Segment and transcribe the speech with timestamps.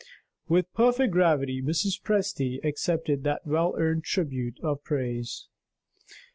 [0.47, 2.01] With perfect gravity Mrs.
[2.01, 5.47] Presty accepted that well earned tribute of praise.